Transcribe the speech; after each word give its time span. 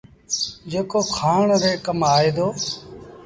جيڪو 0.71 0.99
کآڻ 1.15 1.45
ري 1.63 1.73
ڪم 1.85 1.99
آئي 2.15 2.29
دو۔ 2.35 2.47